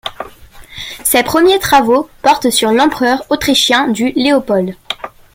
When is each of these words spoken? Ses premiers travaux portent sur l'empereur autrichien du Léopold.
Ses 1.03 1.21
premiers 1.21 1.59
travaux 1.59 2.09
portent 2.23 2.49
sur 2.49 2.71
l'empereur 2.71 3.23
autrichien 3.29 3.87
du 3.87 4.11
Léopold. 4.13 4.75